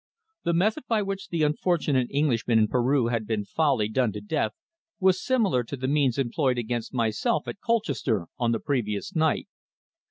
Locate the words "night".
9.15-9.47